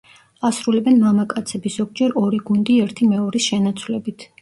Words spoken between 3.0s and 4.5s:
მეორის შენაცვლებით.